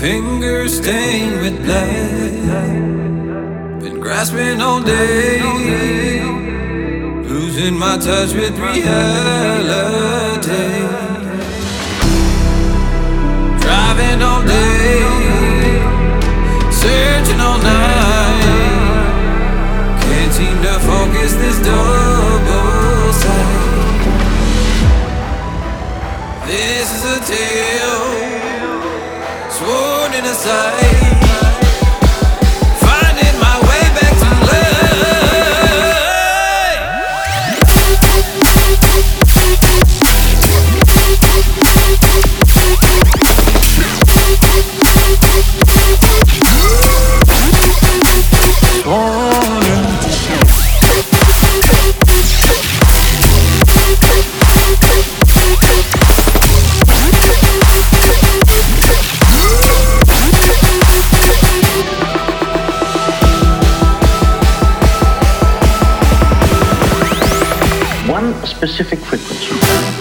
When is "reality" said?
8.58-8.78